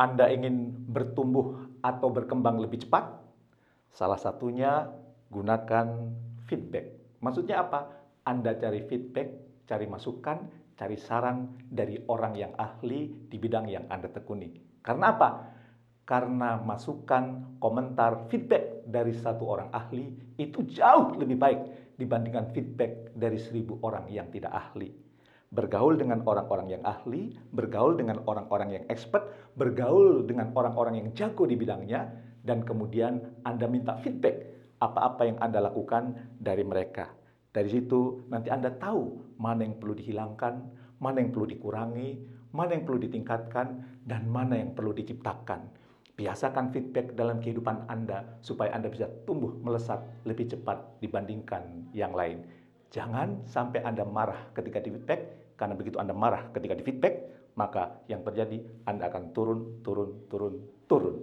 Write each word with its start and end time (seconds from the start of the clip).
Anda 0.00 0.32
ingin 0.32 0.88
bertumbuh 0.88 1.76
atau 1.84 2.08
berkembang 2.08 2.56
lebih 2.56 2.88
cepat? 2.88 3.20
Salah 3.92 4.16
satunya 4.16 4.88
gunakan 5.28 6.08
feedback. 6.48 7.20
Maksudnya 7.20 7.60
apa? 7.60 8.00
Anda 8.24 8.56
cari 8.56 8.80
feedback, 8.88 9.28
cari 9.68 9.84
masukan, 9.84 10.48
cari 10.72 10.96
saran 10.96 11.52
dari 11.68 12.00
orang 12.08 12.32
yang 12.32 12.56
ahli 12.56 13.28
di 13.28 13.36
bidang 13.36 13.68
yang 13.68 13.84
Anda 13.92 14.08
tekuni. 14.08 14.80
Karena 14.80 15.12
apa? 15.12 15.30
Karena 16.08 16.56
masukan, 16.56 17.60
komentar, 17.60 18.24
feedback 18.32 18.88
dari 18.88 19.12
satu 19.12 19.52
orang 19.52 19.68
ahli 19.68 20.16
itu 20.40 20.64
jauh 20.64 21.12
lebih 21.20 21.36
baik 21.36 21.60
dibandingkan 22.00 22.48
feedback 22.56 23.12
dari 23.12 23.36
seribu 23.36 23.76
orang 23.84 24.08
yang 24.08 24.32
tidak 24.32 24.56
ahli 24.56 25.09
bergaul 25.50 25.98
dengan 25.98 26.22
orang-orang 26.22 26.78
yang 26.78 26.82
ahli, 26.86 27.34
bergaul 27.50 27.98
dengan 27.98 28.22
orang-orang 28.26 28.70
yang 28.80 28.84
expert, 28.86 29.26
bergaul 29.58 30.22
dengan 30.22 30.54
orang-orang 30.54 31.02
yang 31.02 31.08
jago 31.10 31.42
di 31.42 31.58
bidangnya, 31.58 32.06
dan 32.46 32.62
kemudian 32.62 33.42
Anda 33.42 33.66
minta 33.66 33.98
feedback 33.98 34.46
apa-apa 34.78 35.26
yang 35.26 35.38
Anda 35.42 35.66
lakukan 35.66 36.16
dari 36.38 36.62
mereka. 36.62 37.10
Dari 37.50 37.66
situ 37.66 38.30
nanti 38.30 38.48
Anda 38.48 38.70
tahu 38.70 39.34
mana 39.42 39.66
yang 39.66 39.82
perlu 39.82 39.98
dihilangkan, 39.98 40.54
mana 41.02 41.18
yang 41.18 41.34
perlu 41.34 41.50
dikurangi, 41.50 42.10
mana 42.54 42.78
yang 42.78 42.86
perlu 42.86 43.02
ditingkatkan, 43.02 43.66
dan 44.06 44.22
mana 44.30 44.54
yang 44.54 44.70
perlu 44.72 44.94
diciptakan. 44.94 45.66
Biasakan 46.14 46.70
feedback 46.70 47.18
dalam 47.18 47.42
kehidupan 47.42 47.90
Anda 47.90 48.38
supaya 48.38 48.70
Anda 48.76 48.86
bisa 48.86 49.10
tumbuh 49.26 49.50
melesat 49.66 49.98
lebih 50.28 50.52
cepat 50.52 51.02
dibandingkan 51.02 51.90
yang 51.90 52.14
lain. 52.14 52.46
Jangan 52.90 53.46
sampai 53.46 53.86
Anda 53.86 54.02
marah 54.02 54.50
ketika 54.50 54.82
di 54.82 54.90
feedback, 54.90 55.54
karena 55.54 55.78
begitu 55.78 56.02
Anda 56.02 56.10
marah 56.10 56.50
ketika 56.50 56.74
di 56.74 56.82
feedback, 56.82 57.14
maka 57.54 58.02
yang 58.10 58.26
terjadi 58.26 58.58
Anda 58.82 59.06
akan 59.06 59.30
turun, 59.30 59.78
turun, 59.86 60.26
turun, 60.26 60.54
turun. 60.90 61.22